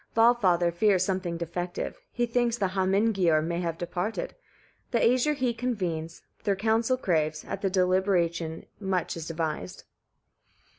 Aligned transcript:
5. 0.15 0.37
Valfather 0.39 0.73
fears 0.73 1.05
something 1.05 1.37
defective; 1.37 2.01
he 2.11 2.25
thinks 2.25 2.57
the 2.57 2.69
Hamingiur 2.69 3.39
may 3.39 3.59
have 3.59 3.77
departed; 3.77 4.33
the 4.89 4.97
Æsir 4.99 5.35
he 5.35 5.53
convenes, 5.53 6.23
their 6.43 6.55
counsel 6.55 6.97
craves: 6.97 7.45
at 7.45 7.61
the 7.61 7.69
deliberation 7.69 8.65
much 8.79 9.15
is 9.15 9.27
devised. 9.27 9.83